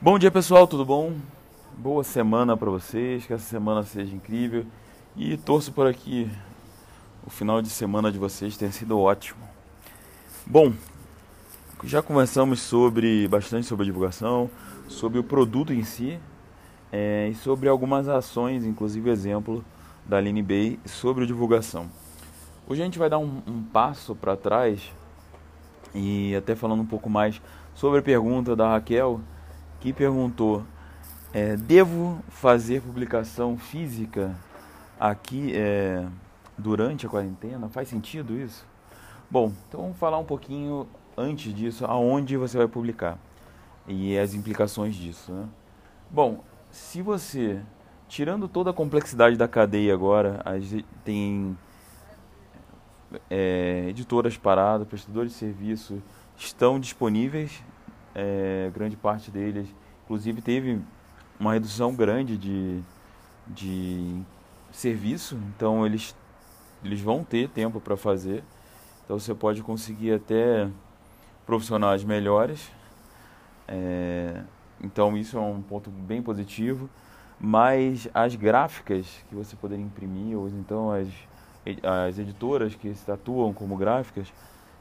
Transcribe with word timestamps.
Bom 0.00 0.16
dia 0.16 0.30
pessoal, 0.30 0.64
tudo 0.64 0.84
bom? 0.84 1.12
Boa 1.76 2.04
semana 2.04 2.56
para 2.56 2.70
vocês, 2.70 3.26
que 3.26 3.32
essa 3.32 3.42
semana 3.42 3.82
seja 3.82 4.14
incrível 4.14 4.64
e 5.16 5.36
torço 5.36 5.72
por 5.72 5.88
aqui 5.88 6.30
o 7.26 7.30
final 7.30 7.60
de 7.60 7.68
semana 7.68 8.12
de 8.12 8.16
vocês 8.16 8.56
tenha 8.56 8.70
sido 8.70 8.96
ótimo. 8.96 9.40
Bom, 10.46 10.72
já 11.82 12.00
conversamos 12.00 12.60
sobre 12.60 13.26
bastante 13.26 13.66
sobre 13.66 13.82
a 13.82 13.86
divulgação, 13.86 14.48
sobre 14.86 15.18
o 15.18 15.24
produto 15.24 15.72
em 15.72 15.82
si 15.82 16.16
é, 16.92 17.30
e 17.32 17.34
sobre 17.34 17.68
algumas 17.68 18.08
ações, 18.08 18.64
inclusive 18.64 19.10
exemplo 19.10 19.64
da 20.06 20.18
Aline 20.18 20.44
Bay 20.44 20.78
sobre 20.84 21.26
divulgação. 21.26 21.90
Hoje 22.68 22.82
a 22.82 22.84
gente 22.84 23.00
vai 23.00 23.10
dar 23.10 23.18
um, 23.18 23.42
um 23.44 23.64
passo 23.64 24.14
para 24.14 24.36
trás 24.36 24.92
e 25.92 26.36
até 26.36 26.54
falando 26.54 26.82
um 26.82 26.86
pouco 26.86 27.10
mais 27.10 27.42
sobre 27.74 27.98
a 27.98 28.02
pergunta 28.02 28.54
da 28.54 28.70
Raquel, 28.70 29.20
que 29.80 29.92
perguntou: 29.92 30.64
é, 31.32 31.56
devo 31.56 32.18
fazer 32.28 32.82
publicação 32.82 33.56
física 33.56 34.34
aqui 34.98 35.52
é, 35.54 36.06
durante 36.56 37.06
a 37.06 37.08
quarentena? 37.08 37.68
Faz 37.68 37.88
sentido 37.88 38.36
isso? 38.36 38.66
Bom, 39.30 39.52
então 39.68 39.82
vamos 39.82 39.98
falar 39.98 40.18
um 40.18 40.24
pouquinho 40.24 40.88
antes 41.16 41.52
disso, 41.52 41.84
aonde 41.84 42.36
você 42.36 42.56
vai 42.56 42.68
publicar 42.68 43.18
e 43.86 44.16
as 44.18 44.34
implicações 44.34 44.94
disso. 44.94 45.32
Né? 45.32 45.48
Bom, 46.10 46.42
se 46.70 47.02
você, 47.02 47.60
tirando 48.08 48.48
toda 48.48 48.70
a 48.70 48.72
complexidade 48.72 49.36
da 49.36 49.48
cadeia 49.48 49.92
agora, 49.92 50.42
tem 51.04 51.56
é, 53.30 53.86
editoras 53.88 54.36
paradas, 54.36 54.86
prestadores 54.86 55.32
de 55.32 55.38
serviço 55.38 56.02
estão 56.36 56.78
disponíveis, 56.78 57.62
é, 58.18 58.70
grande 58.74 58.96
parte 58.96 59.30
deles, 59.30 59.68
inclusive 60.04 60.42
teve 60.42 60.80
uma 61.38 61.52
redução 61.52 61.94
grande 61.94 62.36
de, 62.36 62.82
de 63.46 64.20
serviço, 64.72 65.38
então 65.54 65.86
eles, 65.86 66.16
eles 66.84 67.00
vão 67.00 67.22
ter 67.22 67.48
tempo 67.48 67.80
para 67.80 67.96
fazer, 67.96 68.42
então 69.04 69.18
você 69.18 69.32
pode 69.32 69.62
conseguir 69.62 70.12
até 70.12 70.68
profissionais 71.46 72.02
melhores, 72.02 72.72
é, 73.68 74.42
então 74.82 75.16
isso 75.16 75.38
é 75.38 75.40
um 75.40 75.62
ponto 75.62 75.88
bem 75.88 76.20
positivo, 76.20 76.90
mas 77.40 78.08
as 78.12 78.34
gráficas 78.34 79.06
que 79.28 79.34
você 79.36 79.54
poderia 79.54 79.84
imprimir, 79.84 80.36
ou 80.36 80.48
então 80.48 80.90
as 80.90 81.06
as 81.82 82.18
editoras 82.18 82.74
que 82.74 82.94
se 82.94 83.10
atuam 83.10 83.52
como 83.52 83.76
gráficas, 83.76 84.32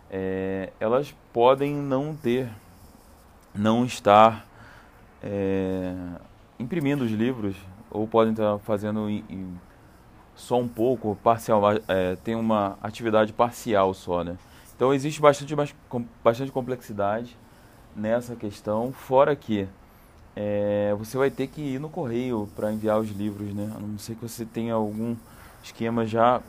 é, 0.10 0.72
elas 0.80 1.14
podem 1.34 1.76
não 1.76 2.16
ter, 2.16 2.50
não 3.58 3.86
estar 3.86 4.46
é, 5.22 5.94
imprimindo 6.60 7.04
os 7.04 7.12
livros, 7.12 7.56
ou 7.90 8.08
podem 8.08 8.34
estar 8.34 8.58
fazendo 8.60 9.10
em, 9.10 9.24
em, 9.30 9.60
só 10.36 10.60
um 10.60 10.68
pouco, 10.68 11.18
parcial, 11.24 11.62
é, 11.88 12.16
tem 12.18 12.36
uma 12.36 12.78
atividade 12.82 13.34
parcial 13.34 13.94
só, 13.94 14.24
né? 14.24 14.38
Então 14.76 14.94
existe 14.94 15.20
bastante, 15.20 15.56
bastante 16.24 16.52
complexidade 16.52 17.36
nessa 17.96 18.36
questão, 18.36 18.92
fora 18.92 19.36
que 19.36 19.68
é, 20.36 20.94
você 21.00 21.18
vai 21.18 21.32
ter 21.32 21.48
que 21.48 21.62
ir 21.62 21.80
no 21.80 21.90
correio 21.90 22.48
para 22.56 22.72
enviar 22.72 23.00
os 23.00 23.10
livros, 23.10 23.54
né? 23.56 23.74
A 23.76 23.80
não 23.80 23.98
ser 23.98 24.16
que 24.16 24.22
você 24.22 24.46
tenha 24.46 24.76
algum 24.76 25.16
esquema 25.64 26.06
já 26.06 26.42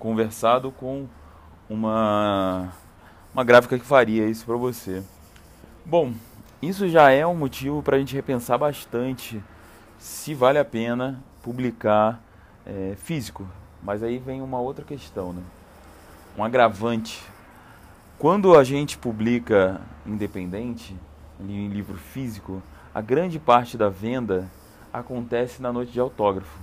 conversado 0.00 0.72
com 0.72 1.06
uma, 1.68 2.72
uma 3.32 3.44
gráfica 3.44 3.78
que 3.78 3.84
faria 3.84 4.26
isso 4.26 4.44
para 4.44 4.56
você. 4.56 5.04
Bom, 5.84 6.12
isso 6.60 6.88
já 6.88 7.10
é 7.10 7.26
um 7.26 7.34
motivo 7.34 7.82
para 7.82 7.96
a 7.96 7.98
gente 7.98 8.14
repensar 8.14 8.58
bastante 8.58 9.42
se 9.98 10.34
vale 10.34 10.58
a 10.58 10.64
pena 10.64 11.22
publicar 11.42 12.22
é, 12.66 12.94
físico. 12.96 13.46
Mas 13.82 14.02
aí 14.02 14.18
vem 14.18 14.42
uma 14.42 14.60
outra 14.60 14.84
questão, 14.84 15.32
né? 15.32 15.42
um 16.36 16.44
agravante. 16.44 17.22
Quando 18.18 18.56
a 18.56 18.64
gente 18.64 18.98
publica 18.98 19.80
independente, 20.06 20.96
em 21.40 21.68
livro 21.68 21.96
físico, 21.96 22.62
a 22.94 23.00
grande 23.00 23.38
parte 23.38 23.76
da 23.76 23.88
venda 23.88 24.50
acontece 24.92 25.62
na 25.62 25.72
noite 25.72 25.92
de 25.92 26.00
autógrafo. 26.00 26.58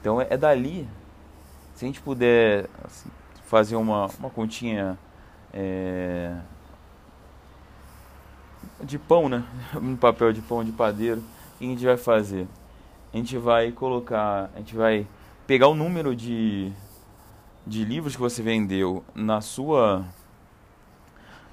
Então 0.00 0.20
é, 0.20 0.28
é 0.30 0.36
dali, 0.36 0.88
se 1.74 1.84
a 1.84 1.88
gente 1.88 2.00
puder 2.00 2.66
assim, 2.84 3.10
fazer 3.44 3.76
uma, 3.76 4.06
uma 4.18 4.30
continha 4.30 4.98
é, 5.52 6.36
de 8.82 8.98
pão, 8.98 9.28
né? 9.28 9.44
Um 9.80 9.96
papel 9.96 10.32
de 10.32 10.40
pão 10.40 10.64
de 10.64 10.72
padeiro, 10.72 11.20
o 11.20 11.58
que 11.58 11.64
a 11.64 11.68
gente 11.68 11.84
vai 11.84 11.96
fazer? 11.96 12.46
A 13.12 13.16
gente 13.16 13.36
vai 13.36 13.72
colocar, 13.72 14.50
a 14.54 14.58
gente 14.58 14.74
vai 14.74 15.06
pegar 15.46 15.68
o 15.68 15.74
número 15.74 16.16
de, 16.16 16.72
de 17.66 17.84
livros 17.84 18.14
que 18.14 18.20
você 18.20 18.42
vendeu 18.42 19.04
na 19.14 19.40
sua 19.40 20.04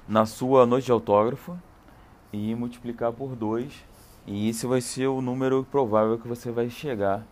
na 0.08 0.26
sua 0.26 0.66
noite 0.66 0.86
de 0.86 0.92
autógrafo 0.92 1.56
e 2.32 2.54
multiplicar 2.54 3.12
por 3.12 3.36
dois 3.36 3.72
e 4.26 4.48
isso 4.48 4.68
vai 4.68 4.80
ser 4.80 5.06
o 5.06 5.20
número 5.20 5.64
provável 5.70 6.18
que 6.18 6.26
você 6.26 6.50
vai 6.50 6.68
chegar 6.68 7.24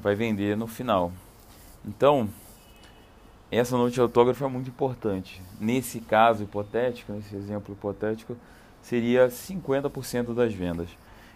vai 0.00 0.14
vender 0.14 0.56
no 0.56 0.66
final. 0.66 1.12
Então, 1.84 2.28
essa 3.50 3.76
noite 3.76 3.94
de 3.94 4.00
autógrafo 4.00 4.44
é 4.44 4.48
muito 4.48 4.68
importante. 4.68 5.42
Nesse 5.60 6.00
caso 6.00 6.42
hipotético, 6.42 7.12
nesse 7.12 7.36
exemplo 7.36 7.74
hipotético, 7.74 8.36
seria 8.84 9.28
50% 9.28 10.34
das 10.34 10.52
vendas. 10.52 10.90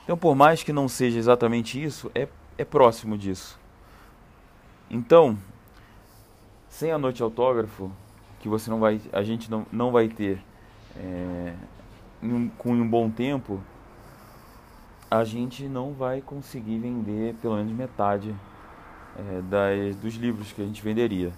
Então, 0.05 0.17
por 0.19 0.35
mais 0.35 0.63
que 0.63 0.73
não 0.73 0.87
seja 0.87 1.19
exatamente 1.19 1.83
isso, 1.83 2.11
é, 2.15 2.29
é 2.59 2.65
próximo 2.65 3.17
disso. 3.17 3.59
Então, 4.91 5.37
sem 6.69 6.93
a 6.93 6.99
noite 6.99 7.23
autógrafo, 7.23 7.91
que 8.41 8.49
você 8.49 8.71
não 8.71 8.79
vai, 8.79 9.01
a 9.13 9.23
gente 9.23 9.51
não, 9.51 9.67
não 9.73 9.91
vai 9.91 10.09
ter 10.09 10.43
é, 10.95 11.55
um, 12.23 12.49
com 12.51 12.73
um 12.73 12.87
bom 12.87 13.11
tempo, 13.11 13.61
a 15.11 15.25
gente 15.25 15.65
não 15.65 15.95
vai 15.95 16.21
conseguir 16.21 16.79
vender 16.79 17.35
pelo 17.41 17.57
menos 17.57 17.73
metade 17.73 18.35
é, 19.17 19.41
das, 19.43 19.97
dos 19.97 20.15
livros 20.17 20.53
que 20.53 20.61
a 20.61 20.67
gente 20.67 20.83
venderia. 20.83 21.33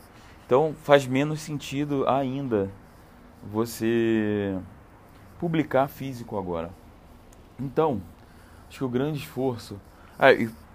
Então 0.44 0.74
faz 0.82 1.06
menos 1.06 1.40
sentido 1.40 2.04
ainda 2.08 2.68
você 3.52 4.58
publicar 5.40 5.88
físico 5.88 6.38
agora. 6.38 6.70
Então, 7.58 8.02
acho 8.68 8.78
que 8.78 8.84
o 8.84 8.88
grande 8.88 9.18
esforço. 9.18 9.80
Ah, 10.18 10.28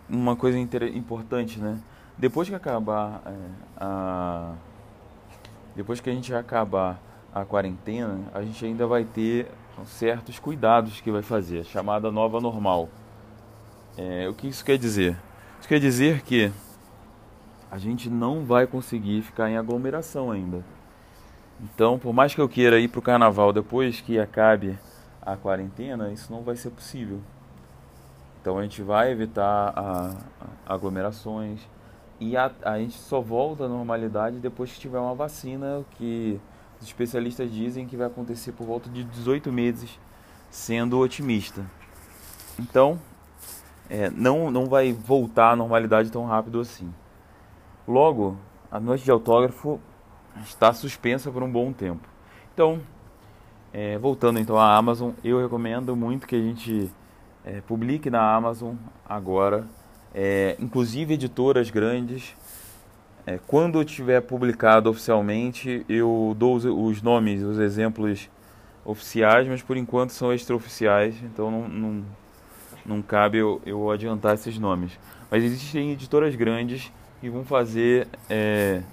uma 0.10 0.36
coisa 0.36 0.58
importante, 0.58 1.60
né? 1.60 1.80
Depois 2.18 2.50
que 2.50 2.56
acabar 2.56 3.22
é, 3.26 3.36
a. 3.78 4.54
Depois 5.76 6.00
que 6.00 6.10
a 6.10 6.14
gente 6.14 6.34
acabar 6.34 7.00
a 7.34 7.46
quarentena, 7.46 8.20
a 8.34 8.42
gente 8.42 8.66
ainda 8.66 8.88
vai 8.88 9.04
ter 9.04 9.52
certos 9.86 10.40
cuidados 10.40 11.02
que 11.02 11.12
vai 11.12 11.22
fazer, 11.22 11.64
chamada 11.66 12.10
nova 12.10 12.40
normal. 12.40 12.90
É, 13.98 14.28
o 14.28 14.34
que 14.34 14.48
isso 14.48 14.64
quer 14.64 14.78
dizer? 14.78 15.18
Isso 15.60 15.68
quer 15.68 15.80
dizer 15.80 16.22
que 16.22 16.52
a 17.70 17.78
gente 17.78 18.10
não 18.10 18.46
vai 18.46 18.66
conseguir 18.66 19.22
ficar 19.22 19.50
em 19.50 19.58
aglomeração 19.58 20.32
ainda. 20.32 20.64
Então, 21.62 21.98
por 21.98 22.14
mais 22.14 22.36
que 22.36 22.42
eu 22.42 22.50
queira 22.50 22.80
ir 22.80 22.88
para 22.88 23.00
o 23.00 23.02
carnaval 23.02 23.54
depois 23.54 24.02
que 24.02 24.20
acabe 24.20 24.78
a 25.22 25.36
quarentena, 25.36 26.12
isso 26.12 26.32
não 26.32 26.42
vai 26.42 26.56
ser 26.56 26.70
possível. 26.70 27.20
Então 28.42 28.60
a 28.60 28.64
gente 28.64 28.84
vai 28.84 29.12
evitar 29.12 29.74
a, 29.76 30.16
a 30.66 30.74
aglomerações 30.74 31.62
e 32.20 32.38
a, 32.38 32.52
a 32.64 32.78
gente 32.78 32.94
só 32.94 33.20
volta 33.20 33.66
à 33.66 33.68
normalidade 33.68 34.38
depois 34.38 34.72
que 34.72 34.80
tiver 34.80 35.00
uma 35.00 35.16
vacina, 35.16 35.84
que 35.98 36.40
os 36.80 36.86
especialistas 36.86 37.52
dizem 37.52 37.88
que 37.88 37.98
vai 37.98 38.08
acontecer 38.08 38.52
por 38.52 38.68
volta 38.68 38.90
de 38.90 39.04
18 39.04 39.52
meses, 39.52 40.00
sendo 40.52 41.00
otimista. 41.00 41.66
Então, 42.60 43.00
é, 43.90 44.10
não, 44.10 44.52
não 44.52 44.68
vai 44.68 44.94
voltar 44.94 45.52
à 45.52 45.56
normalidade 45.56 46.12
tão 46.12 46.26
rápido 46.26 46.60
assim. 46.60 46.94
Logo, 47.88 48.38
a 48.72 48.80
noite 48.80 49.04
de 49.04 49.12
autógrafo 49.12 49.80
está 50.44 50.74
suspensa 50.74 51.32
por 51.32 51.44
um 51.44 51.52
bom 51.52 51.72
tempo. 51.72 52.08
Então, 52.54 52.80
é, 53.74 53.98
voltando 53.98 54.40
então 54.40 54.58
à 54.58 54.76
Amazon, 54.76 55.12
eu 55.24 55.42
recomendo 55.42 55.96
muito 55.96 56.26
que 56.26 56.36
a 56.36 56.42
gente 56.42 56.90
é, 57.44 57.62
publique 57.62 58.10
na 58.10 58.34
Amazon 58.34 58.76
agora, 59.08 59.68
é, 60.14 60.56
inclusive 60.60 61.14
editoras 61.14 61.70
grandes. 61.70 62.36
É, 63.28 63.40
quando 63.46 63.84
tiver 63.84 64.22
publicado 64.22 64.90
oficialmente, 64.90 65.86
eu 65.90 66.36
dou 66.38 66.56
os, 66.56 66.64
os, 66.64 67.02
nomes, 67.02 67.42
os 67.42 67.60
exemplos 67.60 68.30
oficiais, 68.86 69.48
mas 69.48 69.62
por 69.62 69.76
enquanto 69.76 70.12
são 70.12 70.32
extraoficiais, 70.32 71.16
então 71.24 71.50
não, 71.50 71.68
não, 71.68 72.06
não 72.86 73.02
cabe 73.02 73.40
eu, 73.40 73.62
eu 73.66 73.90
adiantar 73.90 74.36
esses 74.36 74.58
nomes. 74.58 74.98
Mas 75.30 75.44
existem 75.44 75.92
editoras 75.92 76.36
grandes 76.36 76.92
e 77.22 77.30
vão 77.30 77.44
fazer 77.44 78.08
é, 78.30 78.84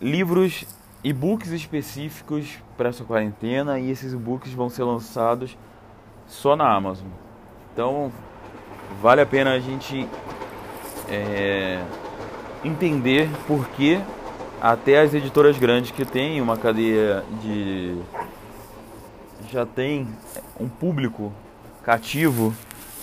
livros, 0.00 0.64
e-books 1.02 1.50
específicos 1.50 2.58
para 2.76 2.88
essa 2.88 3.04
quarentena 3.04 3.78
e 3.78 3.90
esses 3.90 4.12
e-books 4.12 4.52
vão 4.52 4.68
ser 4.68 4.84
lançados 4.84 5.56
só 6.26 6.56
na 6.56 6.70
Amazon. 6.74 7.08
Então 7.72 8.12
vale 9.00 9.20
a 9.20 9.26
pena 9.26 9.52
a 9.52 9.60
gente 9.60 10.08
é, 11.08 11.82
entender 12.64 13.28
por 13.46 13.68
que 13.68 14.00
até 14.60 15.00
as 15.00 15.14
editoras 15.14 15.58
grandes 15.58 15.90
que 15.90 16.04
têm 16.04 16.40
uma 16.40 16.56
cadeia 16.56 17.24
de 17.40 17.96
já 19.50 19.64
tem 19.64 20.08
um 20.58 20.68
público 20.68 21.32
cativo, 21.82 22.52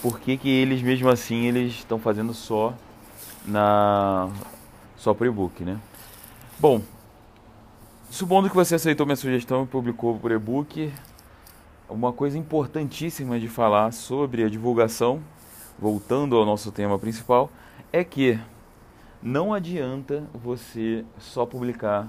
por 0.02 0.20
que, 0.20 0.36
que 0.36 0.50
eles 0.50 0.82
mesmo 0.82 1.10
assim 1.10 1.46
eles 1.46 1.74
estão 1.74 1.98
fazendo 1.98 2.34
só 2.34 2.74
na 3.46 4.30
só 4.98 5.14
por 5.14 5.26
e-book, 5.26 5.64
né? 5.64 5.78
Bom, 6.60 6.82
supondo 8.10 8.50
que 8.50 8.56
você 8.56 8.76
aceitou 8.76 9.06
minha 9.06 9.16
sugestão 9.16 9.64
e 9.64 9.68
publicou 9.68 10.18
por 10.18 10.32
e-book, 10.32 10.94
uma 11.90 12.14
coisa 12.14 12.38
importantíssima 12.38 13.40
de 13.40 13.50
falar 13.50 13.92
sobre 13.92 14.44
a 14.44 14.50
divulgação, 14.50 15.22
voltando 15.78 16.38
ao 16.38 16.46
nosso 16.46 16.72
tema 16.72 16.98
principal, 16.98 17.50
é 17.92 18.04
que 18.04 18.40
não 19.22 19.54
adianta 19.54 20.24
você 20.34 21.04
só 21.18 21.46
publicar 21.46 22.08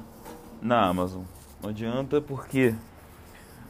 na 0.63 0.87
Amazon. 0.87 1.23
Não 1.61 1.71
adianta 1.71 2.21
porque 2.21 2.75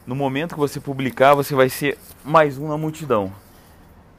no 0.05 0.13
momento 0.13 0.53
que 0.53 0.59
você 0.59 0.79
publicar, 0.79 1.33
você 1.33 1.55
vai 1.55 1.69
ser 1.69 1.97
mais 2.23 2.57
um 2.57 2.67
na 2.67 2.77
multidão. 2.77 3.31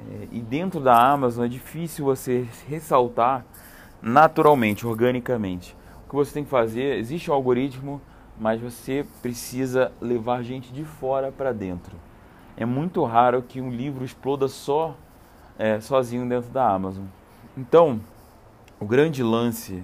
É, 0.00 0.28
e 0.32 0.40
dentro 0.40 0.80
da 0.80 1.12
Amazon 1.12 1.44
é 1.44 1.48
difícil 1.48 2.04
você 2.04 2.48
ressaltar 2.66 3.44
naturalmente, 4.02 4.86
organicamente. 4.86 5.76
Que 6.08 6.14
você 6.14 6.32
tem 6.32 6.44
que 6.44 6.50
fazer, 6.50 6.98
existe 6.98 7.30
um 7.30 7.34
algoritmo, 7.34 8.00
mas 8.38 8.60
você 8.60 9.04
precisa 9.22 9.92
levar 10.00 10.42
gente 10.42 10.72
de 10.72 10.84
fora 10.84 11.32
para 11.32 11.52
dentro. 11.52 11.96
É 12.56 12.64
muito 12.64 13.04
raro 13.04 13.42
que 13.42 13.60
um 13.60 13.70
livro 13.70 14.04
exploda 14.04 14.48
só 14.48 14.96
é, 15.58 15.80
sozinho 15.80 16.28
dentro 16.28 16.50
da 16.50 16.68
Amazon. 16.68 17.04
Então, 17.56 18.00
o 18.78 18.84
grande 18.84 19.22
lance 19.22 19.82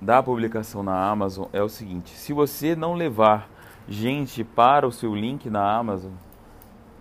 da 0.00 0.22
publicação 0.22 0.82
na 0.82 1.08
Amazon 1.08 1.46
é 1.52 1.62
o 1.62 1.68
seguinte: 1.68 2.10
se 2.10 2.32
você 2.32 2.74
não 2.74 2.94
levar 2.94 3.48
gente 3.88 4.42
para 4.44 4.86
o 4.86 4.92
seu 4.92 5.14
link 5.14 5.48
na 5.48 5.76
Amazon, 5.76 6.12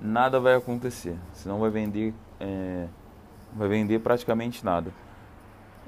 nada 0.02 0.40
vai 0.40 0.56
acontecer. 0.56 1.16
Você 1.32 1.48
não 1.48 1.60
vai 1.60 1.70
vender, 1.70 2.14
é, 2.40 2.88
vai 3.56 3.68
vender 3.68 4.00
praticamente 4.00 4.64
nada. 4.64 4.92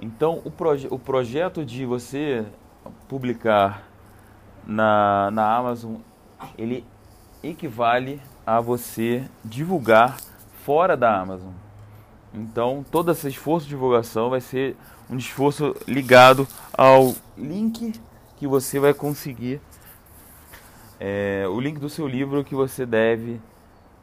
Então, 0.01 0.41
o, 0.43 0.51
proje 0.51 0.87
o 0.89 0.99
projeto 0.99 1.63
de 1.63 1.85
você 1.85 2.45
publicar 3.07 3.83
na, 4.65 5.29
na 5.31 5.55
Amazon, 5.55 5.95
ele 6.57 6.85
equivale 7.43 8.21
a 8.45 8.59
você 8.59 9.29
divulgar 9.43 10.17
fora 10.63 10.95
da 10.97 11.19
Amazon. 11.19 11.53
Então, 12.33 12.83
todo 12.91 13.11
esse 13.11 13.27
esforço 13.27 13.65
de 13.65 13.69
divulgação 13.69 14.29
vai 14.29 14.41
ser 14.41 14.75
um 15.09 15.17
esforço 15.17 15.75
ligado 15.87 16.47
ao 16.73 17.13
link 17.37 17.93
que 18.35 18.47
você 18.47 18.79
vai 18.79 18.93
conseguir, 18.93 19.61
é, 20.99 21.45
o 21.47 21.59
link 21.59 21.79
do 21.79 21.89
seu 21.89 22.07
livro 22.07 22.43
que 22.43 22.55
você 22.55 22.85
deve 22.85 23.39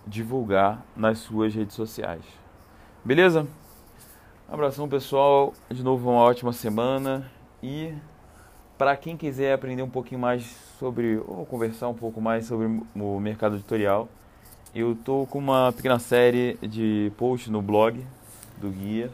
divulgar 0.07 0.85
nas 0.97 1.19
suas 1.19 1.55
redes 1.55 1.75
sociais. 1.75 2.25
Beleza? 3.05 3.47
Abração 4.49 4.89
pessoal, 4.89 5.53
de 5.71 5.83
novo 5.83 6.11
uma 6.11 6.21
ótima 6.21 6.53
semana 6.53 7.31
e 7.63 7.95
para 8.77 8.97
quem 8.97 9.17
quiser 9.17 9.55
aprender 9.55 9.83
um 9.83 9.91
pouquinho 9.91 10.21
mais 10.21 10.45
sobre 10.79 11.17
ou 11.27 11.47
conversar 11.47 11.89
um 11.89 11.95
pouco 11.95 12.21
mais 12.21 12.47
sobre 12.47 12.67
o 12.95 13.21
mercado 13.21 13.57
editorial, 13.57 14.09
eu 14.75 14.95
tô 14.95 15.27
com 15.27 15.39
uma 15.39 15.73
pequena 15.73 15.99
série 15.99 16.57
de 16.63 17.13
posts 17.17 17.49
no 17.49 17.61
blog 17.63 18.05
do 18.59 18.71
guia 18.71 19.11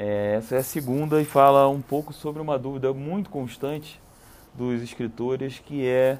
é, 0.00 0.36
essa 0.36 0.54
é 0.54 0.58
a 0.58 0.62
segunda 0.62 1.20
e 1.20 1.24
fala 1.24 1.68
um 1.68 1.82
pouco 1.82 2.12
sobre 2.12 2.40
uma 2.40 2.56
dúvida 2.56 2.94
muito 2.94 3.28
constante 3.28 4.00
dos 4.54 4.80
escritores, 4.80 5.58
que 5.58 5.84
é, 5.84 6.16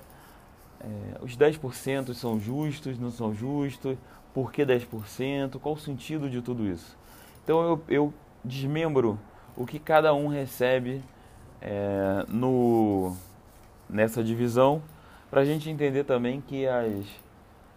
é 0.80 0.86
os 1.22 1.36
10% 1.36 2.12
são 2.12 2.40
justos, 2.40 2.98
não 2.98 3.12
são 3.12 3.32
justos, 3.32 3.96
por 4.34 4.50
que 4.50 4.66
10%, 4.66 5.60
qual 5.60 5.76
o 5.76 5.78
sentido 5.78 6.28
de 6.28 6.42
tudo 6.42 6.66
isso. 6.66 6.98
Então 7.44 7.62
eu, 7.62 7.82
eu 7.88 8.14
desmembro 8.44 9.16
o 9.56 9.64
que 9.64 9.78
cada 9.78 10.12
um 10.12 10.26
recebe 10.26 11.00
é, 11.60 12.24
no, 12.28 13.16
nessa 13.88 14.22
divisão, 14.22 14.82
para 15.30 15.42
a 15.42 15.44
gente 15.44 15.68
entender 15.68 16.04
também 16.04 16.40
que 16.40 16.66
as, 16.66 17.04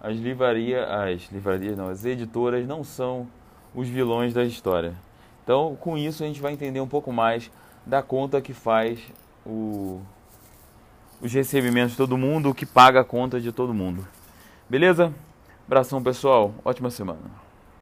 as 0.01 0.17
livrarias, 0.17 0.89
as 0.89 1.31
livrarias 1.31 1.77
não, 1.77 1.89
as 1.89 2.05
editoras 2.05 2.65
não 2.67 2.83
são 2.83 3.27
os 3.73 3.87
vilões 3.87 4.33
da 4.33 4.43
história. 4.43 4.93
Então, 5.43 5.75
com 5.79 5.97
isso, 5.97 6.23
a 6.23 6.27
gente 6.27 6.41
vai 6.41 6.53
entender 6.53 6.79
um 6.79 6.87
pouco 6.87 7.11
mais 7.11 7.51
da 7.85 8.01
conta 8.01 8.41
que 8.41 8.53
faz 8.53 8.99
o, 9.45 9.99
os 11.21 11.33
recebimentos 11.33 11.91
de 11.91 11.97
todo 11.97 12.17
mundo, 12.17 12.49
o 12.49 12.55
que 12.55 12.65
paga 12.65 13.01
a 13.01 13.05
conta 13.05 13.39
de 13.39 13.51
todo 13.51 13.73
mundo. 13.73 14.07
Beleza? 14.69 15.13
Abração, 15.65 16.01
pessoal. 16.01 16.53
Ótima 16.63 16.89
semana. 16.89 17.50